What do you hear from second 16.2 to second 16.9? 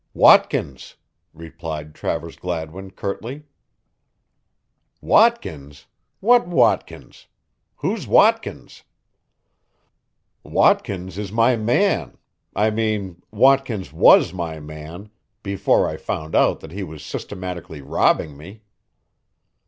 out that he